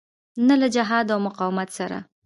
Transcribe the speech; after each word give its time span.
نه 0.47 0.55
له 0.61 0.67
جهاد 0.75 1.07
او 1.13 1.19
مقاومت 1.27 1.69
سره. 1.77 1.97